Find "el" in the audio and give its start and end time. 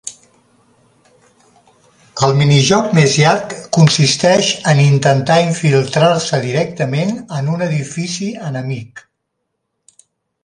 2.27-2.31